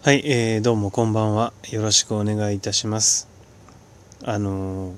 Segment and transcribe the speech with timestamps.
[0.00, 1.52] はい、えー、どうもこんばんは。
[1.72, 3.28] よろしくお願いいたします。
[4.22, 4.94] あのー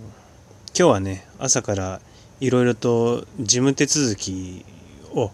[0.76, 2.00] 今日はね、朝から
[2.38, 4.62] いろいろと事務手続き
[5.14, 5.30] を、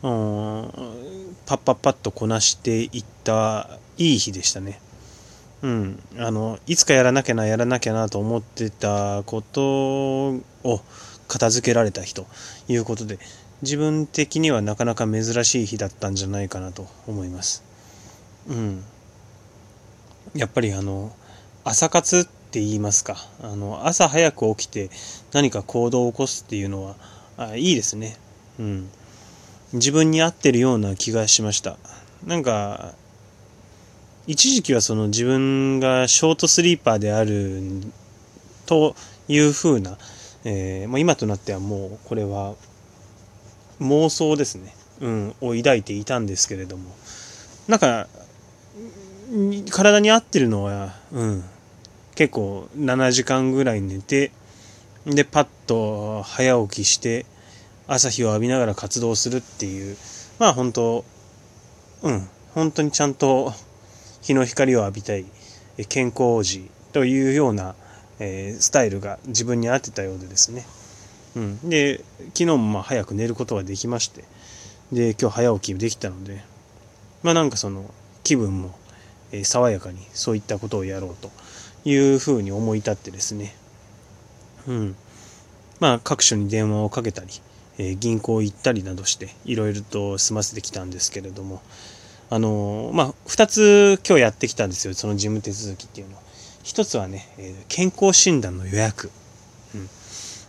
[0.00, 4.80] パッパッパッとこなしていったいい日でしたね。
[5.60, 6.02] うん。
[6.16, 10.30] あの、いつかやらなきゃな、やらなきゃなと思ってたこと
[10.64, 10.80] を
[11.28, 12.26] 片付けられた日と
[12.68, 13.18] いうことで、
[13.60, 17.62] 自分的にはなかなか珍しい日だったんじゃないかなと思います。
[18.48, 18.82] うん。
[20.34, 21.12] やっぱりあの
[21.64, 23.16] 朝活って言いますか。
[23.42, 24.90] あの朝早く起きて
[25.32, 26.96] 何か行動を起こすっていうのは
[27.36, 28.16] あいいですね。
[28.58, 28.90] うん。
[29.72, 31.76] 自分に合ってるような気がしました。
[32.24, 32.94] なんか
[34.26, 37.62] 一時期はその自分がショートスリーパーである
[38.66, 38.94] と
[39.28, 39.98] いうふうな、
[40.44, 42.54] えーまあ、今となってはもうこれは
[43.80, 46.90] 妄想ですね、うん、を抱いていたんですけれども。
[47.68, 48.08] なんか
[49.70, 51.44] 体に合ってるのは、うん、
[52.14, 54.32] 結構7時間ぐらい寝て
[55.06, 57.26] でパッと早起きして
[57.86, 59.96] 朝日を浴びながら活動するっていう。
[60.38, 61.04] まあ本当
[62.02, 62.28] うん。
[62.54, 63.52] 本当にちゃんと
[64.22, 65.24] 日の光を浴びたい
[65.88, 67.74] 健康児というような、
[68.18, 70.66] えースタイルが自分に合ってたようでですね、
[71.36, 74.24] うん、で昨日もまあ早く寝ることができまして
[74.92, 76.42] で今日早起きできたので
[77.22, 77.94] まあなんかその
[78.24, 78.74] 気分も
[79.32, 81.30] え爽やかにそういったことをやろうと
[81.84, 83.54] いうふうに思い立ってですね、
[84.66, 84.96] うん、
[85.78, 87.28] まあ各所に電話をかけたり、
[87.78, 91.62] え銀行行ったりなどしていろいろと済ませてきたんですけれども。
[92.32, 96.14] あのまあ2つ今日やってきたんですよその事務手続きっていうの。
[96.14, 96.22] は
[96.62, 99.10] 一つはね、え健康診断の予約、
[99.74, 99.78] う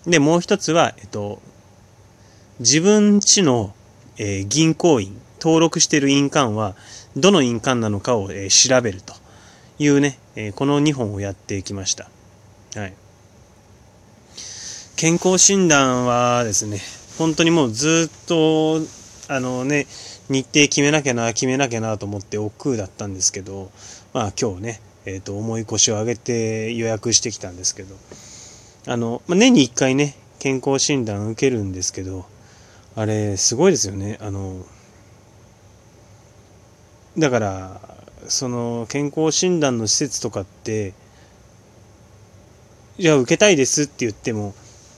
[0.09, 1.41] ん、でもう一つはえっと
[2.59, 3.73] 自分家の、
[4.17, 6.75] えー銀行員登録している印鑑は
[7.17, 9.15] どの印鑑なのかを、え調べると
[9.79, 12.09] いうね、えこの2本をやってきました。
[12.75, 12.93] はい。
[14.95, 16.79] 健康診断はですね、
[17.17, 18.81] 本当にもうずっと、
[19.27, 19.87] あのね、
[20.29, 23.71] 日程決めなきゃな、決めなきゃなと思って億劫だったんですけど、
[24.13, 27.95] まあ今日ね、えっ、と、重い腰を上げて予約してきたんですけど、
[28.87, 32.25] あの、まあ、年に1回ね、健康診断受けるんですけど、
[32.95, 34.17] あれ、すごいですよね。
[34.21, 34.63] あの、
[37.17, 37.81] だから
[38.27, 40.93] その健康診断の施設とかって
[42.97, 44.53] じゃあ受けたいですって言っても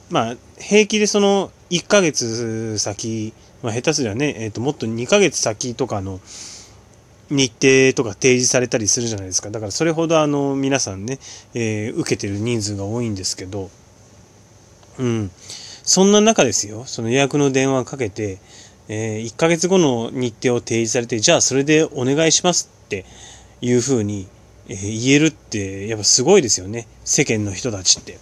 [0.10, 6.20] まあ平気でその1ヶ月先、まあ、下手すりゃね、えー、ともっと2ヶ月先とかの
[7.30, 9.50] 日程とか提示されたりするじゃないですか。
[9.50, 11.20] だからそれほどあの皆さんね、
[11.54, 13.72] えー受けてる人数が多いんですけど
[15.00, 15.32] うん。
[15.84, 16.86] そんな中ですよ。
[16.86, 18.40] その予約の電話かけて
[18.90, 23.06] え1ヶ月後の日程を提示されて、じゃあそれでお願いしますって
[23.62, 24.28] いうふうに、
[24.68, 26.88] えー言えるって、やっぱすごいですよね。
[27.04, 28.18] 世間の人たちって。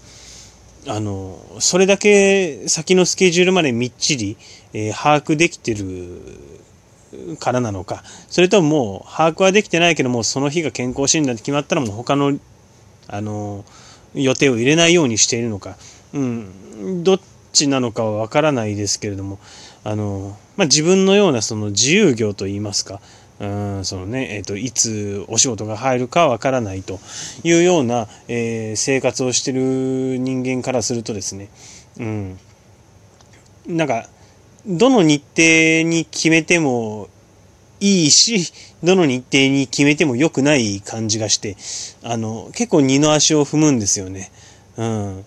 [0.88, 4.38] あの、それだけ先のスケジュールまでみっちり、
[4.74, 6.22] えー把握できてる
[7.40, 12.38] からなのか、それとももう把握はできてないけども、その日が健康診断って決まったらもう他の、
[13.08, 13.66] あの、
[14.14, 15.78] 予定を入れないようにしているのか、
[16.14, 17.20] うん、どっ
[17.52, 19.40] ちなのかはわからないですけれども、
[19.84, 23.02] あの、まあ、自分のようなその自由業といいますか、
[23.40, 27.00] うん、そのね、えっ、と、いつお仕事が入るかわからないと
[27.44, 31.50] いうような、えー生活をしてる人間からするとですね、
[32.00, 32.40] うん、
[33.68, 34.08] なんか、
[34.66, 37.10] どの日程に決めても
[37.80, 38.54] いいし、
[38.84, 41.58] どの日程に決めても良くない感じがして、
[42.04, 44.32] あの、結構二の足を踏むんですよね。
[44.78, 45.26] うん。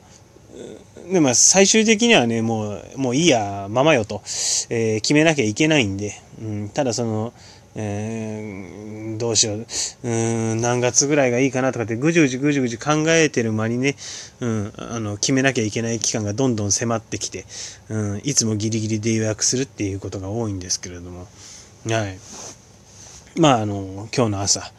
[1.12, 4.22] でまあ最終的にはねもうもういいやままよと、
[4.70, 7.32] えー決めなきゃいけないんで、うん、ただその、
[7.74, 9.66] えーどうしよう。
[10.02, 13.96] うん何月ぐらいがいいかなとかってぐじゅぐじゅぐじゅぐじゅ考えてる間にね、
[14.40, 17.44] うん、あの決めなきゃいけない期間がどんどん迫ってきて、
[17.88, 21.28] うん、いつもギリギリで予約するっていうことが多いんですけれども。
[21.86, 22.18] はい。
[23.36, 24.72] まああの今日の朝、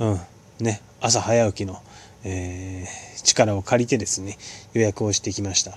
[0.00, 0.20] うん
[0.60, 1.80] ね、朝早起きの、
[2.26, 4.38] えー力を借りてですね
[4.72, 5.76] 予約をしてきました。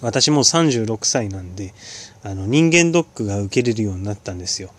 [0.00, 1.74] 私も36歳なんで
[2.22, 4.70] あの人間ドックが受けれるようになったんですよ。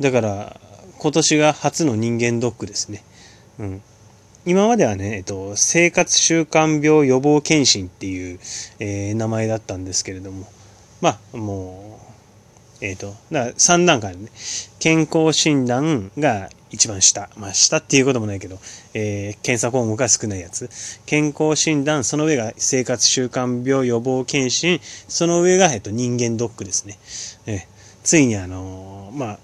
[0.00, 0.60] だから
[0.98, 3.04] 今年が初の人間ドックですね、
[3.58, 3.82] うん、
[4.46, 8.38] 今まではね、えっと、生活習慣病予防検診っていう、
[8.78, 10.46] えー名前だったんですけれども。
[11.02, 11.91] まあもう
[12.82, 14.30] えっ、と、だから3段階でね、
[14.80, 17.30] 健康診断が一番下。
[17.36, 18.58] まあ、下っていうこともないけど、
[18.92, 20.68] えー検査項目が少ないやつ。
[21.06, 26.98] 健康診断、その上が生活習慣病予防検診、その上が、えっと、人間ドックですね。
[27.46, 29.38] えーついにあのーまあ、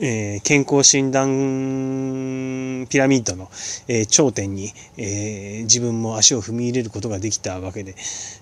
[0.00, 3.50] えー、健康診断ピラミッドの、
[3.88, 7.96] えー、頂点に、えー、自分も足を踏み入れることができたわけで、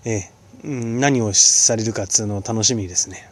[0.04, 3.28] えー、何をされるかっつうのを楽しみですね。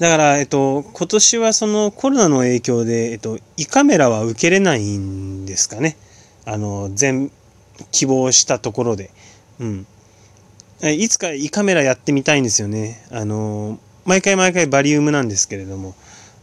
[0.00, 5.98] だから、えっと、今年はそのコロナの影響で、えっと、胃カメラは受けれないんですかね。
[6.46, 7.30] あの、全、
[7.92, 9.10] 希望したところで。
[9.60, 9.86] うん。
[10.82, 13.06] いつか胃カメラやってみたいんですよね。
[13.10, 15.94] あの、毎回毎回バリウムなんですけれども、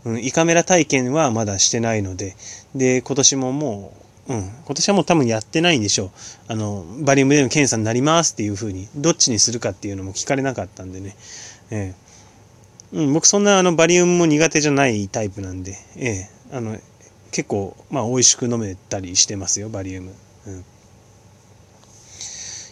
[0.05, 2.35] うん、胃カメラ体験はまだしてないので、
[2.75, 3.93] で、今年もも
[4.27, 6.11] う、うん、今年はもう多分やってないんでしょう。
[6.47, 11.15] あの、バリウムでの検査になりますっていうふうに、どっちにするかっていうのも聞かれなかったんでね。
[11.71, 12.06] えー、
[12.93, 16.77] うん、僕そんなあのバリウムも苦手じゃないタイプなんで、ええ、あの、
[17.31, 20.13] 結構、まあ美味しく飲めたりしてますよ、バリウム。
[20.47, 20.65] うん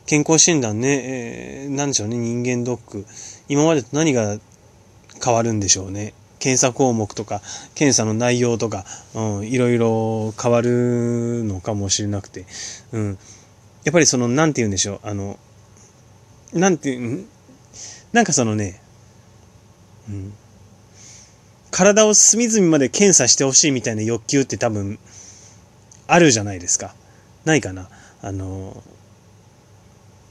[0.05, 3.05] 健康診断ね、えー、なんでしょうね、人間ドック。
[3.49, 4.37] 今までと何が
[5.23, 6.13] 変わるんでしょうね。
[6.37, 7.41] 検査項目とか、
[7.73, 8.85] 検査の内容とか、
[9.15, 12.45] うん、いろいろ変わるのかもしれなくて、
[12.91, 13.17] うん。
[13.83, 15.39] やっぱりその、なんて言うんでしょう、あの、
[16.53, 17.25] なんていう、
[18.13, 18.79] なんかそのね、
[21.71, 24.99] 体を隅々まで検査してほしいみたいな欲求って多分、
[26.07, 26.93] あるじゃないですか。
[27.45, 27.89] ないかな。
[28.21, 28.81] あの、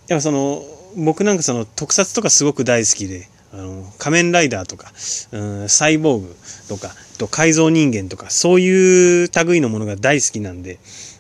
[0.09, 0.63] やっぱその、
[0.97, 4.93] 僕なんかその特撮とかすごく大好きで、あの仮面ライダーとか、
[5.33, 6.37] うん、サイボーグ
[6.69, 10.79] とか、と改造人間とか、そういう類のものが大好きなんで、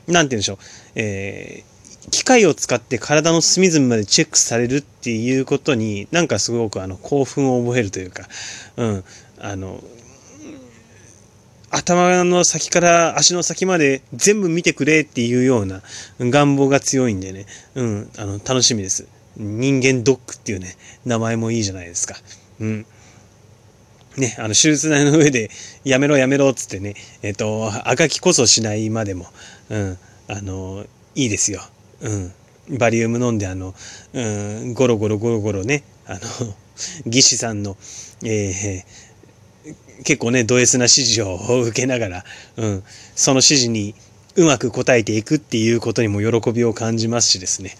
[0.08, 0.58] なんて言うんでしょう、
[0.96, 1.73] えー、
[2.14, 8.28] 機械を使って体の隅々までチェックされるっていうことに、なんかすごくあの興奮を覚えるというか、
[8.76, 9.05] うん、
[9.40, 9.82] あの、
[11.70, 15.82] 頭の先から足の先まで全部見てくれっていうような
[16.20, 19.08] 願望が強いんでね、うん、あの、楽しみです。
[19.37, 22.14] 人間ドッグっていうね、名前もいいじゃないですか。
[22.60, 22.87] うん。
[24.17, 25.50] ね、あの、手術台の上で、
[25.82, 29.26] やめろやめろっつってね、えっ、ー、と、赤きこそしないまでも、
[29.69, 30.87] うん、あの、
[31.17, 31.60] いいですよ。
[32.00, 32.32] うん。
[32.79, 33.75] バリウム飲んで、あの、
[34.12, 36.20] うん、ゴロゴロゴロゴロね、あの、
[37.06, 37.76] 技師さんの、
[38.23, 42.25] えー、結構ね、ド S な指示を受けながら、
[42.56, 43.94] うん、その指示に
[44.37, 47.76] うまく答えていくっていうことにも喜びを感じますしですね。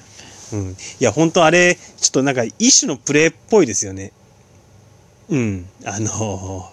[0.53, 0.71] うん。
[0.71, 4.13] いや、本当あれ、ちょっとなんか一種のプレイっぽいですよね。
[5.29, 5.67] うん。
[5.85, 6.71] あの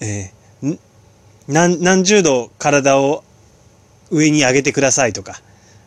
[0.00, 0.78] えー、
[1.48, 3.24] 何、何十度体を
[4.10, 5.40] 上に上げてくださいとか、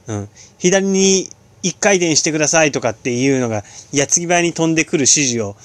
[0.07, 0.29] うん。
[0.57, 1.29] 左に
[1.61, 5.55] 一回転してくださいとかっていうのが、矢継ぎ早に飛んでくる指示を、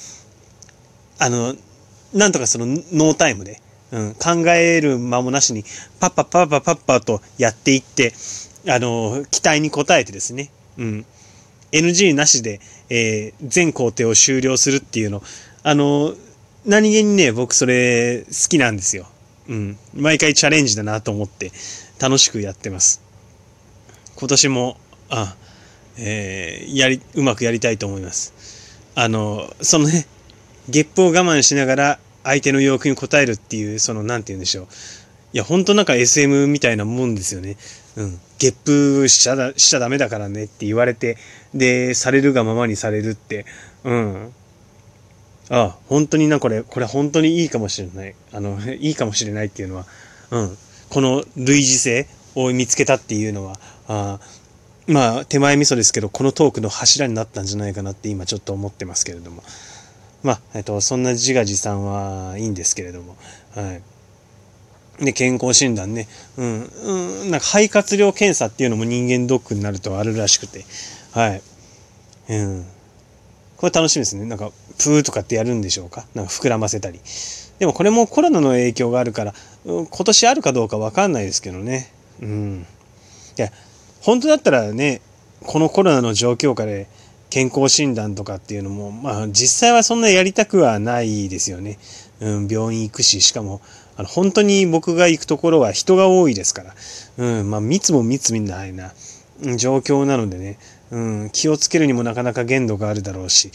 [1.19, 1.55] あの、
[2.13, 3.61] なんとかそのノータイムで、
[3.91, 5.65] うん、考える間もなしに、
[5.99, 8.13] パッパッパッパッパッパとやっていって、
[8.69, 11.07] あの、期待に応えてですね、うん。
[11.73, 15.23] NG なしで、えー、全工程を終了するっていうの、
[15.63, 16.15] あの、
[16.65, 19.07] 何気にね、僕それ好きなんですよ。
[19.49, 19.79] うん。
[19.95, 21.51] 毎回チャレンジだなと思って
[21.99, 23.03] 楽しくやってます。
[24.17, 24.77] 今年も、
[25.11, 25.37] あ、
[25.97, 28.33] えー、やり、うまくやりたいと思います。
[28.95, 30.07] あの、そのね、
[30.69, 34.67] ゲップを我慢しながら相手の要求に応えるっていう、その、なんて言うんでしょう。
[35.33, 37.57] いや、ほんとなんか SM みたいなもんですよね。
[37.97, 38.21] うん。
[38.39, 41.17] ゲップしちゃだ、しちゃダメだからねって言われて、
[41.55, 43.45] で、されるがままにされるって、
[43.85, 44.33] うん。
[45.51, 48.15] ああ、本当にな、これ、これ本当にいいかもしれない。
[48.33, 49.87] あの、いいかもしれないっていうのは、
[50.31, 50.59] うん。
[50.91, 54.19] この類似性を見つけたっていうのは、あ
[54.87, 59.43] まあ、手前味噌ですけど、このトークの柱になったんじゃないかなって今ちょっと思ってますけれども。
[60.23, 63.17] まあ、えっと、そんな自画自賛はいいんですけれども、
[63.55, 63.81] は
[65.01, 65.05] い。
[65.05, 66.09] で、健康診断ね。
[66.37, 66.63] うん。
[66.65, 67.31] うん。
[67.31, 70.65] なんか肺活量検査っていうのも人間ドックになるとあるらしくて。
[71.13, 71.43] はい。
[72.31, 72.67] うん。
[73.59, 74.25] これ楽しみですね。
[74.25, 76.07] なんか、プーとかってやるんでしょうか？
[76.15, 77.01] なんか膨らませたり。
[77.59, 79.35] でもこれもコロナの影響があるから、
[79.65, 81.93] 今年あるかどうかわかんないですけどね。
[82.23, 82.67] うん。
[83.37, 83.51] いや、
[84.01, 85.03] 本当だったらね、
[85.43, 86.87] このコロナの状況下で
[87.31, 91.79] 健康診断とかっていうのも、まあ実際はそんなやりたくはないですよね。
[92.21, 93.61] うん、病院行くし、しかも、
[93.97, 96.75] あの、本当に僕が行くところは人が多いですから、
[97.17, 98.93] うん、まあ、密も密みたいな
[99.57, 100.59] 状況なのでね、
[100.91, 103.51] うん、気をつけるにもなかなか限度があるだろうし、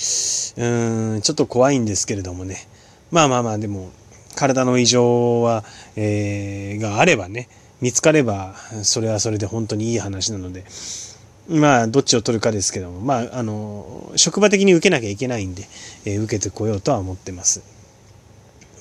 [0.58, 2.68] うん、ちょっと怖いんですけれどもね。
[3.12, 3.92] まあまあまあ、でも、
[4.36, 5.64] 体の異常は、
[5.96, 7.50] えー、があればね、
[7.82, 10.64] 見つかれば、それはそれで本当にいい話なので、
[11.50, 15.64] まあ、どっちを取るかですけども、まあ、あの、職場的に受けなきゃいけないんで、
[16.06, 17.62] えー、受けてこようとは思ってます。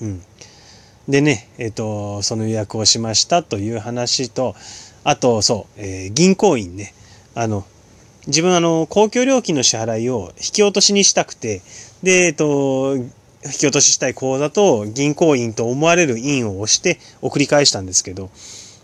[0.01, 0.21] うん。
[1.09, 4.55] でね、えっ、ー、と、その予約をしましたという話と、
[5.03, 6.93] あと、そう、えー、銀行員ね、
[7.35, 7.65] あの、
[8.27, 11.61] 自分あの、公共料金の支払いを引き落としにしたくて、
[12.03, 18.29] で、えっ、と、引き落とししたい口座と銀行員と思われる印を押して送り返したんですけど、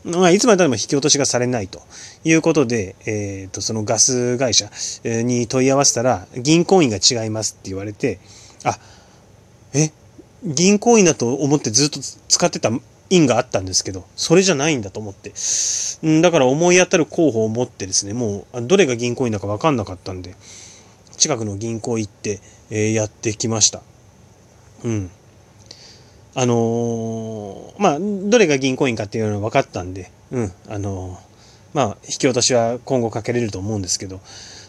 [0.04, 1.82] まあ、いつまでも引き落としがされないと。
[2.24, 4.70] いうことで、えっ、ー、と、そのガス会社
[5.04, 8.20] に問い合わせたら、銀行員が違いますって言われて、
[8.64, 8.78] あ、
[9.74, 9.92] え、
[10.44, 12.72] 銀行員だと思ってずっと使ってた
[13.10, 15.34] 印があったんですけど、それじゃないんだと思って。
[16.06, 20.36] んだから思い当たる候補を持ってですね、もうどれが銀行員だかわかんなかったんで、
[21.18, 22.40] 近くの銀行行って、
[22.70, 23.82] えー、やってきました。
[24.84, 25.12] うん。
[26.36, 31.18] あのー、まあ、どれが銀行員かっていうのは分かったんで、うん、あのー、
[31.74, 34.22] まあ、引き落としは今後かけれると思うんですけど、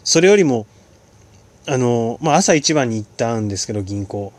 [0.03, 0.65] それよりも、
[1.67, 4.33] あのまあ、朝一番に行ったんですけど、銀行。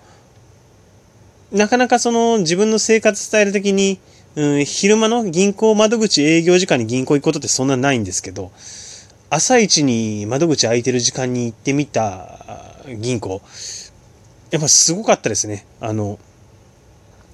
[1.53, 3.99] なかなかその自分の生活スタイル的に、
[4.37, 8.51] うん、昼間の銀行窓口営業時間に銀行行くことってそんなないんですけど、
[9.29, 12.39] 朝一に窓口開いてる時間に行ってみた
[12.99, 13.43] 銀行、
[14.51, 15.67] やっぱすごかったですね。
[15.81, 16.19] あの、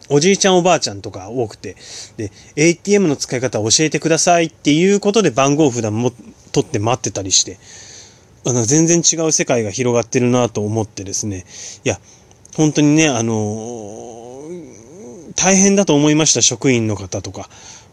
[0.09, 1.77] おじいちゃんおばあちゃんとか多くて、
[2.17, 6.13] で、ATM の使い方教えてくださいっていうことで番号札も
[6.53, 7.59] 取って待ってたりして、
[8.47, 11.45] あの、全然違う世界が広がってるなと思ってですね、
[11.85, 12.01] いや、
[12.59, 14.43] 本当にね、あの
[15.37, 17.49] 大変だと思いました、職員の方とか。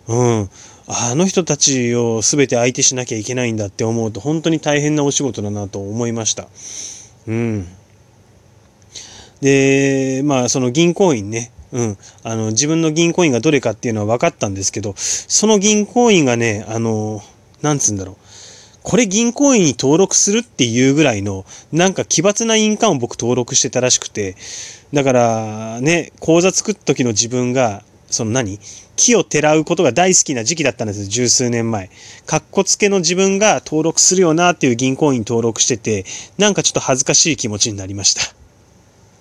[0.08, 0.50] うん。
[0.88, 6.48] あの人たちを全て相手しなきゃいけないんだって思うと、本当に大変なお仕事だなと思いました。
[7.28, 7.68] うん。
[9.40, 17.22] で、まあ、その銀行員ね、うん、あの、自分の銀行員がどれかっていうのは分かったんですけど、その銀行員がね、あの、
[17.62, 18.16] なんつうんだろう。
[18.86, 24.36] これ銀行員に登録するっていうぐらいの、なんか奇抜な印鑑を僕登録してたらしくて、
[24.94, 28.60] だからね、口座作った時の自分が、その何？
[28.96, 31.90] 木をてらうことが大好きな時期だったんですよ、十数年前。
[32.28, 36.06] かっこつけの自分が登録するよなっていう銀行員登録してて、
[36.38, 38.45] なんかちょっと恥ずかしい気持ちになりました。